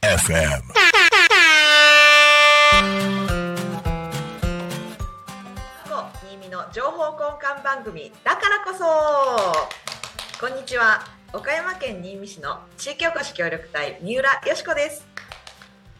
[0.00, 0.62] FM.
[5.84, 8.84] 過去新見の情報交換番組だからこそ。
[10.40, 11.04] こんにちは。
[11.34, 15.06] 岡山県新見市の地域おこし協力隊三浦よしこです。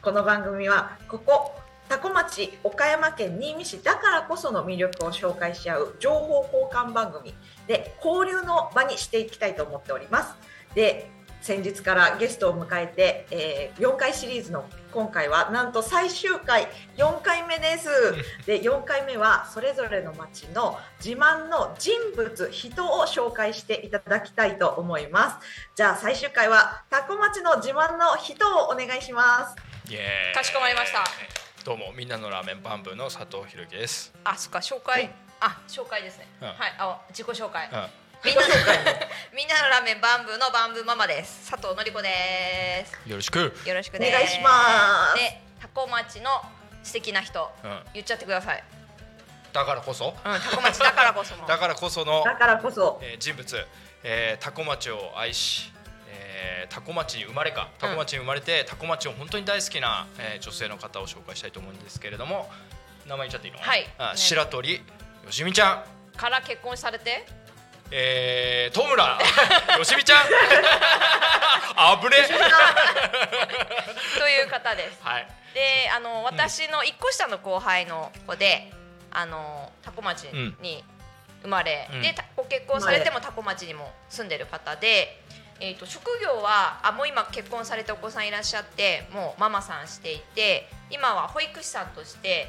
[0.00, 1.54] この番組はここ
[1.88, 7.34] 多古町岡山県新見市だからこその魅力を紹介し合う情報交換番組
[7.66, 10.34] で交流の場にしていきたいと思っております。
[10.74, 11.10] で
[11.44, 17.88] 先日からゲストを迎えて、えー4回シリーズの今回はなんと最終回4回目です。
[18.46, 25.46] で4回目はそれぞれの町の自慢の人物人を紹介していただきたいと思います。
[25.74, 29.54] じゃあ最終回はタコ町の自慢の人をお願いします。
[30.34, 35.08] かしこまりましたどうもみんなのラーメンバンブーの佐藤ひろきです、あそっか紹介。
[35.40, 36.48] あ紹介ですね、うん。
[36.48, 36.56] はい。
[36.78, 37.88] あ自己紹介、うん、
[38.22, 38.48] みんなの
[39.34, 41.50] みんなのラーメンバンブーのバンブーママです。
[41.50, 43.08] 佐藤のりこです。
[43.08, 45.16] よろしく、よろしくお願いします。
[45.16, 46.28] でタコ町の
[46.82, 47.50] 素敵な人。
[47.64, 48.62] うん、言っちゃってください。
[49.54, 50.08] だからこそ。
[50.08, 53.00] うんタコ町だからこその だからこその、だからこそ。
[53.02, 53.66] えー人物、
[54.02, 55.72] えー、タコ町を愛し、
[56.08, 62.48] えー、タコ町に生まれかタコ町に生まれて、タコ町を本当に大好きな、えー、女性の方を紹介したいと思うんですけれども
[63.06, 63.60] 名前言っちゃっていいの？
[63.60, 63.86] はい。
[63.98, 64.16] あね。
[64.16, 64.80] 白鳥よ
[65.30, 66.16] しみちゃん。
[66.16, 67.26] から結婚されて？
[67.90, 69.18] えー、戸村
[69.78, 70.18] よしみちゃん。
[71.76, 72.16] あぶね。
[74.18, 74.98] という方です。
[75.02, 75.26] はい。
[75.52, 78.72] であの私の一個下の後輩の子で
[79.10, 80.24] あのタコ町
[80.60, 80.82] に
[81.42, 82.02] 生まれ、うん。
[82.02, 85.22] でたご結婚されてもタコ町にも住んでる方で、
[85.60, 92.48] えー、と職業はあもう今結婚されてお子さんいらっしゃってもうママさんしていて今は保育士さんとして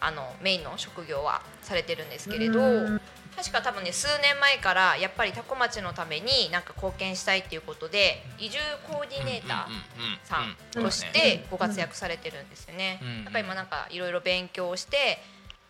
[0.00, 2.62] あのメインの職業はされてるんですけれどう
[2.96, 3.00] ん。
[3.36, 12.98] 確か多分ね数年前からやっぱりタコ町のためになんか貢献したいっていうことで移住コーディネーターさんとしてご活躍されてるんですよね。
[13.02, 13.24] うん。
[13.26, 15.18] だから今なんかいろいろ勉強をして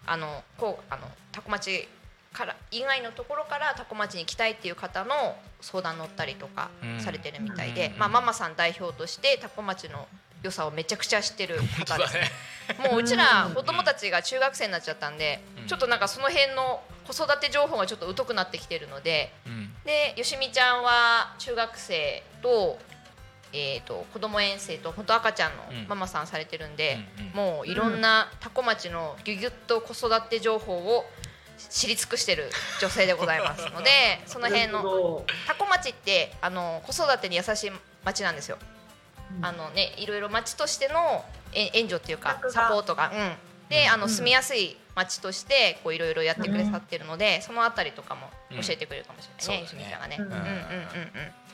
[0.07, 1.89] あのこうあのタコ町
[2.37, 7.01] から以外のところからタコ町に行きたいっていう方の相談乗ったりとかうん。
[7.01, 7.99] されてるみたいで、うん。
[7.99, 10.07] まあママさん代表としてタコ町の
[10.43, 12.15] 良さをめちゃくちゃ知ってる方です。
[12.15, 12.31] ね。
[12.91, 15.67] もううちら子供たちが中学生になっちゃったんで、うん。
[15.67, 19.73] ちょっとなんかその辺の子育て情報がちょっと疎くなってきてるので、うん。
[19.85, 22.79] でよしみちゃんは中学生と,、
[23.53, 25.89] えー、と子供園生と本当赤ちゃんのうん。
[25.89, 27.55] ママさんされてるんで、うんうん。
[27.55, 31.07] もういろんな多古町のギュギュッと子育て情報を
[31.71, 32.51] 知り尽くしてる
[32.81, 33.91] 女性でございますので
[34.27, 35.27] その辺のなるほど。
[35.47, 37.73] 多古町ってあの子育てに優しい
[38.05, 38.59] 町なんですよ。
[39.39, 39.45] うん。
[39.45, 43.37] あのねいろいろ町としてのえ援助っていうかサポートが、うん、
[43.69, 44.11] であのうん。
[44.11, 50.17] 住みやすい町としてこういろいろやってくださってるので、そのあたりとかも教えてくれるかもしれないね、うんゆしみちゃんがね。
[50.19, 51.47] ううんんうんうんうん。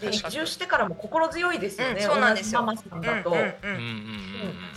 [0.00, 2.62] で移住してからも心強いですよね、うんそうなんですよ。
[2.62, 3.50] ママさんだと、うんうんうん。
[3.50, 4.19] うんうんうん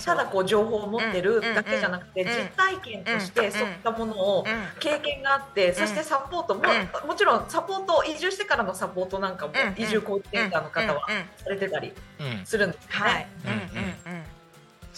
[0.06, 6.64] ただこう情報を持ってるだけじゃなくて、うん実体験としうんてそういったものをうん経験があって、そしてサポートも、
[7.08, 14.24] もちろんサポート移住してからのサポートなんかも、うん移住コーディネーターの方はされてたりうんするんですよはいね。。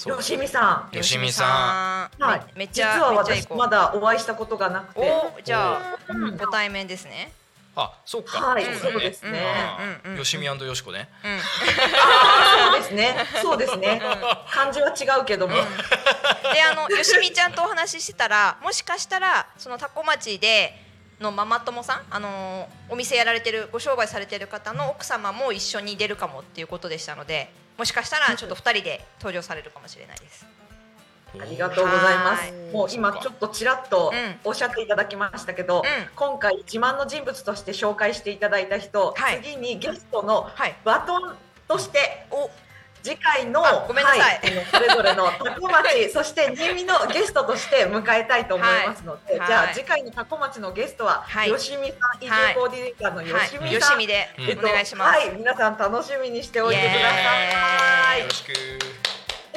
[0.07, 0.97] よしみさうん。
[0.97, 7.31] よしみさん、はい、めめっちゃ実は私まだお会いしたことがなくて、おじゃあうんご対面ですね。
[7.75, 8.39] あそうか。
[8.39, 9.43] はいそうですね。
[10.17, 11.09] よしみよしこね。
[11.23, 11.39] うん。
[11.41, 14.01] そうですね、そうですね、
[14.49, 20.73] 漢字は違うけども、であのよしみちゃんとお話ししてたらもしかしたらその多古町で
[21.19, 30.45] のママ友さんあのーお店やられてるご商売されてる方の奥様も一緒に出るかもっていうことでしたのでもしかしたらちょっと二人で登場されるかもしれないです。
[31.41, 32.41] ありがとうございます。
[32.43, 32.73] はい。
[32.73, 34.35] もう今ちょっとちらっとうん。
[34.43, 35.83] おっしゃっていただきましたけど、うん。
[36.15, 39.41] 今回自慢の人物として紹介していただいた人、はい。
[39.43, 40.75] 次にゲストのはい。
[40.83, 41.35] バトン
[41.67, 42.49] としてお。
[43.05, 44.19] 次回のあごめんなさい。
[44.19, 44.41] はい
[44.71, 49.39] それぞれのタコ町そして新見のゲストとして迎えたいと思いますので、はい。
[49.41, 51.49] はいじゃあ次回のタコ町のゲストは、はい。
[51.49, 53.45] よしみさん移はい住コーディネーターのよしはい。
[53.45, 55.19] みさん、よしみでうんお願いします。
[55.19, 58.19] はい皆さん楽しみにしておいてください。
[58.21, 58.94] よろしく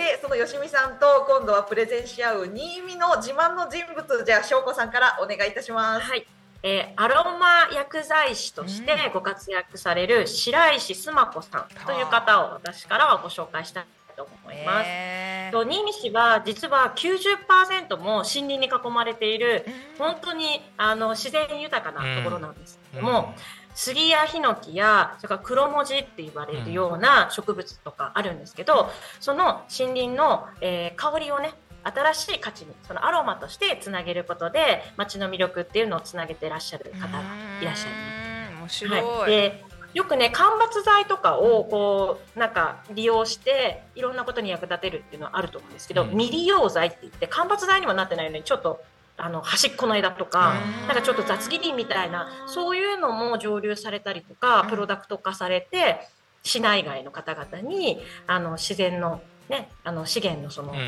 [0.08, 6.06] でそのよしみさんと今度はプレゼンし合う新見の自慢の人物じゃあ翔子さんからお願いいたします。
[6.06, 6.26] はい、
[6.62, 13.84] えーアロマ薬剤師としてご活躍される白石須磨子さんという方を私からはご紹介したい
[14.16, 14.86] と思います。
[14.86, 19.66] えと新見市は実は90%も森林に囲まれている
[19.98, 23.34] 本当にあの自然豊かなところなんですけども、
[23.78, 28.90] 杉やヒノキやそれから黒文字って言われるような植物とかあるんですけど、
[29.20, 31.54] その森林の、えー香りをね
[31.84, 37.22] 新しい価値にそのアロマとしてつなげることで街の魅力っていうのをつなげてらっしゃる方が
[37.62, 37.92] いらっしゃい
[38.60, 38.82] ます。
[38.84, 39.64] 面白い、はい、で
[39.94, 46.10] よくね間伐材とかをこうなんか利用していろんなことに役立てるっていうのはあると思うんですけど、うん。
[46.10, 48.82] 未利用材って言って間伐材にもなってないのにちょっと
[49.18, 50.86] あの端っこの枝とかうん。
[50.86, 56.00] なんかちょっと雑切りみたいなそういうのも蒸留されたりとかプロダクト化されて
[56.42, 60.80] 市内外の方々にあの自然の,、ね、あの資源のその、うんう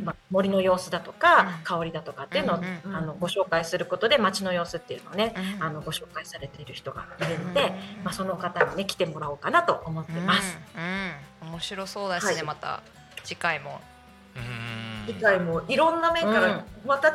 [0.00, 0.04] ん。
[0.04, 1.64] まあ、森の様子だとか、うん。
[1.64, 2.96] 香りだとかっていうのを、うんうんうん。
[2.96, 7.72] あのご紹介することで街の様子っていうのをね、うんあのご紹介されている人がいるので、
[8.04, 10.58] まあ、その方にね来てもらおうかなと思ってます。
[10.76, 10.80] う
[11.46, 12.42] ん、うん、面白そうですね、はい。
[12.42, 12.82] また
[13.24, 13.80] 次回も
[14.36, 15.14] うん。
[15.14, 17.12] 次回もいろんな面かうんらまた違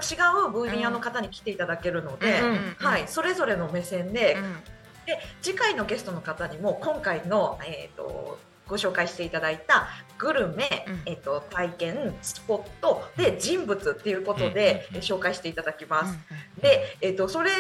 [0.48, 2.86] う分野の方に来ていただけるので、うん。
[2.86, 4.56] はい、それぞれの目線で,、うん。
[5.06, 11.02] で次回のゲストの方にも今回の、えー、とご紹介していただいたグルメ、うん。
[11.06, 16.18] えー、と体験スポットで人物っていうことで、紹介していただきます。
[16.62, 17.58] で、えー、とそれ同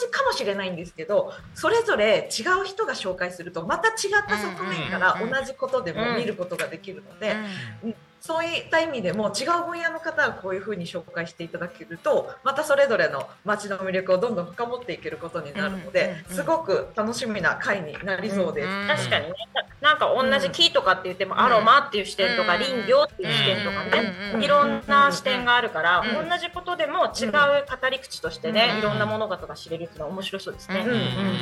[0.00, 7.36] じかもしれないんですけどそれぞれ違う人が紹介するとまた違った側面から同じことでも見ることができるので、
[7.84, 18.68] うんそういった意味でも違う分野の方がこういうふうに紹介していただけるとまたそれぞれの街の魅力をどんどん深掘っていけることになるので、うんうんうんすごく楽しみな回になりそうです。
[18.68, 19.34] うん確かにね、
[19.80, 21.40] なんか同じ木とかって言っても、ん。
[21.40, 22.62] アロマっていう視点とか、うん。
[22.62, 26.28] 林業っていう視点とかね、うんいろんな視点があるから、うん。
[26.28, 28.78] 同じことでも違う語り口としてね、うん。
[28.78, 30.80] いろんな物事が知れるっていうのは面白そうですね。
[30.80, 31.18] うんうんうんうんうんうん。
[31.22, 31.38] へ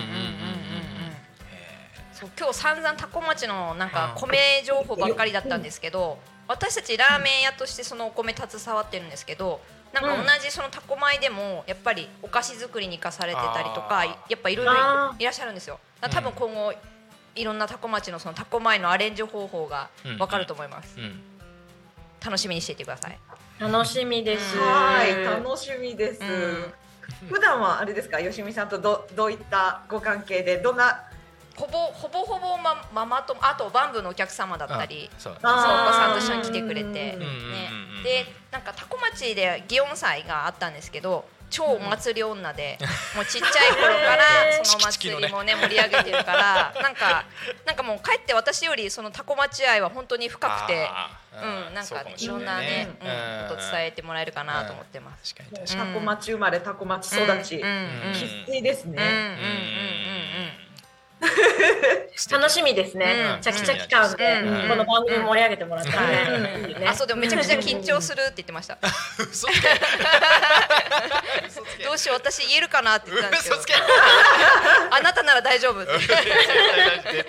[2.13, 6.19] そう今日散々タコ町のなんか米情報ばっかりだったんですけど
[6.49, 9.61] 私たちラーメン屋としてそのお米携わってるんですけど
[9.93, 15.79] なんか同じそのタコ米でもやっぱりお菓子作りに生かされてたりとかやっぱいろいろあいらっしゃるんですよ。
[16.01, 16.75] 多分今後
[17.35, 20.99] いろんなタコ町のそのタコ米のアレンジ方法がわかると思います。
[20.99, 21.21] ーうん。
[22.25, 23.19] 楽しみにしていてください。
[23.59, 24.57] 楽しみです。
[24.59, 26.21] はい、楽しみです。
[26.23, 26.73] うん。
[27.29, 31.05] 普段はあれですか、よしみさんとどどういったご関係でどんな
[31.57, 37.27] ほぼほぼほぼマママとあとバンブーのお客様だったりそうそうお子さんと一緒に来てくれて、うんねうんうん
[37.99, 38.03] うん。
[38.05, 42.77] でなんかタコ町で祇園祭があったんですけど超お祭り女で、
[43.15, 44.25] もうちっちゃい頃から
[44.65, 47.25] そのお祭りもね盛り上げてるから なんか
[47.65, 50.91] なんかもうかえって私よりそのタコ町愛は本当に深くて。
[51.37, 53.13] うん、なんかいろんなね、うんう
[53.45, 53.49] ん。
[53.51, 55.35] こと伝えてもらえるかなと思ってます。
[55.35, 57.75] タコ町生まれタコ町育ち、うんうん
[58.07, 58.15] うん。
[58.15, 60.66] 生粋ですうんうんうんね。
[60.66, 60.66] に
[62.31, 63.15] 楽しみですね。
[63.15, 63.37] うん。
[63.37, 64.69] めちゃくちゃ期間で、うん。
[64.69, 68.79] この番組盛り上げてもらったらあ、そうでもめちゃくちゃ緊張するって言ってました。
[71.85, 73.75] どうしよう私言えるかなって言ったんですけ。
[73.75, 73.81] ど
[74.91, 75.85] あなたなら大丈夫。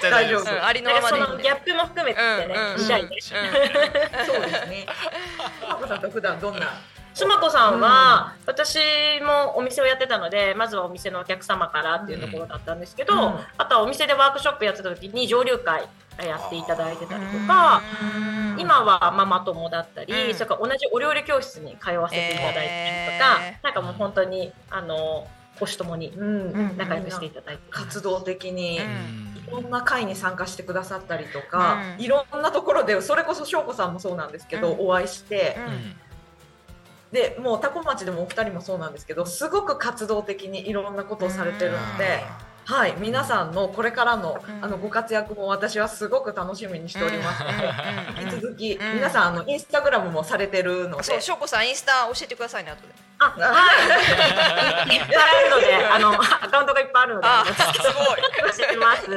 [0.10, 0.52] 大丈夫。
[0.52, 1.44] うんありのままで。
[1.44, 2.56] ギャップも含めてね。
[2.78, 3.34] そうです
[4.68, 4.86] ね。
[5.68, 6.80] マコさんと普段どんな
[7.18, 8.78] スマコさんは、私
[9.26, 13.40] もお店をやってたのでまずはお店のお客様からっていうところだったんですけど、うん。
[13.58, 15.88] あとはお店でワークショップやってた時に上流会
[16.24, 17.82] やっていただいてたりとか、
[18.60, 20.34] 今はママ友だったり、うん。
[20.36, 25.26] それから同じお料理教室に通わせていただいたりとか、えなんかもう本当にあの
[25.56, 26.78] 母子ともにうん。
[26.78, 27.64] 仲良くしていただいて。
[27.72, 28.80] 活動的に。
[28.80, 29.34] うん。
[29.48, 32.04] いろんな会に参加してくださったりとか、うん。
[32.04, 34.88] いろんなところでそれこそ翔子さんもそうなんですけど、うん。
[34.90, 36.07] お会いして、うん
[37.12, 42.24] でもうタコ町でもお二人もそうなんですけどすごく活動的にいろんなことをされてるので、
[42.68, 44.66] はい、皆さんのこれからの,、うん。
[44.66, 47.42] あのご活躍も私はすごく楽しみにしております。
[47.42, 48.96] ので、うん引き続き、うん。
[48.96, 51.04] 皆さんあのインスタグラムもされてるので。
[51.04, 52.90] そう、しょうこさんインスタ教えてくださいね後で。
[53.20, 54.96] あはい。
[55.00, 56.18] いっぱいあるのであのア
[56.50, 57.28] カウントがいっぱいあるので。
[57.56, 58.22] すごい。
[58.58, 59.08] 教えてます。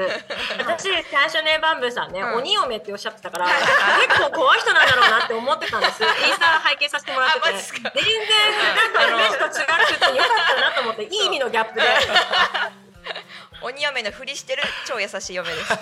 [0.58, 2.34] 私最初ねバンブーさんね、うん。
[2.36, 6.04] 鬼嫁っておっしゃってたから結構怖い人なんだろうなって思ってたんです。
[6.06, 7.46] インスタ拝見させてもらってて。
[7.50, 7.82] 全然
[8.76, 11.82] なんかイメージと違くてよかったなと思っていい意味のギャップで
[13.62, 15.68] 鬼嫁のふりしてる超優しい嫁です。
[15.68, 15.78] そう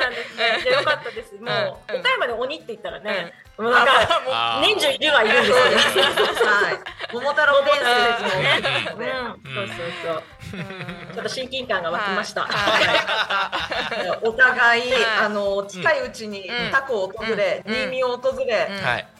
[0.00, 0.64] なんですね。
[0.64, 1.34] でよかったです。
[1.34, 1.44] もう、
[1.92, 5.76] うん岡山で鬼って言ったらね、もうなんか年中いるはいるんですよね。
[5.76, 8.60] はい、桃太郎伝説もね
[9.06, 9.12] ね、
[9.44, 10.22] うん、そうそうそう。
[10.50, 12.42] ちょっと親近感が湧きました。
[12.42, 14.18] はい。
[14.22, 15.04] お互い、はい。
[15.24, 16.70] あの近いうちにうん。
[16.70, 17.74] タコを訪れ、うん。
[17.74, 18.68] 新見を訪れ、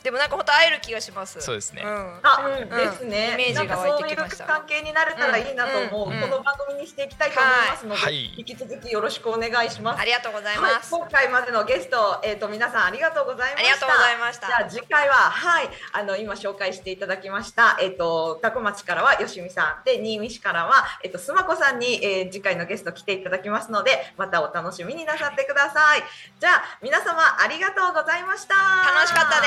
[0.02, 1.40] でもなんか本当会える気がします。
[1.40, 1.82] そうですね。
[1.82, 1.86] ん。
[2.22, 2.68] あ、うん。
[2.68, 3.52] ですね。
[3.54, 6.20] なんかそういう関係になれたらいいなと思う、うん。
[6.20, 8.34] この番組にしていきたいと思いますので、はい。
[8.38, 10.00] 引き続きよろしくお願いします。
[10.00, 10.74] ありがとうございはい。
[10.74, 10.90] ます。
[10.90, 13.58] 今回までのゲスト、えっ、と皆さんありがとうございました。
[13.58, 14.46] ありがとうございました。
[14.46, 15.68] じゃあ次回ははい。
[15.92, 19.84] あの今紹介していただきましたえっ、とタコ町からは吉しみさん。
[19.84, 26.02] で新見市からは、えっと、須磨子さんに、えー次回のゲスト来ていただきますのでまたお楽しみになさってください。
[26.40, 28.54] じゃあ皆様ありがとうございました。
[28.54, 29.46] 楽しかったで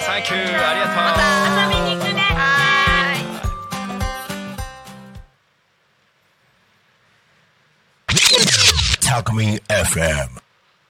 [0.00, 0.06] す。
[0.06, 0.96] サンキューありがとう。
[0.96, 1.22] また
[1.64, 2.20] 遊びに行くね。
[2.20, 3.32] はーい
[9.02, 10.51] Talk Me FM.